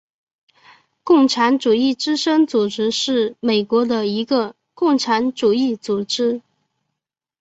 [1.03, 6.41] 共产主义之声组织是美国的一个共产主义组织。